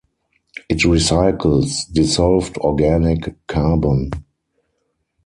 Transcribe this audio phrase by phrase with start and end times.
[0.67, 4.09] It recycles dissolved organic carbon.